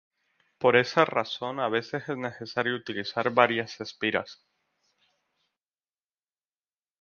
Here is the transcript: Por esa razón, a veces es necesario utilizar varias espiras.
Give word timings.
Por 0.57 0.73
esa 0.77 1.05
razón, 1.05 1.59
a 1.59 1.69
veces 1.69 2.09
es 2.09 2.17
necesario 2.17 2.73
utilizar 2.75 3.29
varias 3.31 3.79
espiras. 3.81 4.43